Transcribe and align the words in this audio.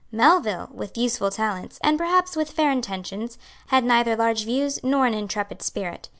Melville, 0.11 0.67
with 0.73 0.97
useful 0.97 1.29
talents, 1.29 1.77
and 1.83 1.95
perhaps 1.95 2.35
with 2.35 2.49
fair 2.53 2.71
intentions, 2.71 3.37
had 3.67 3.83
neither 3.83 4.15
large 4.15 4.45
views 4.45 4.79
nor 4.83 5.05
an 5.05 5.13
intrepid 5.13 5.61
spirit. 5.61 6.09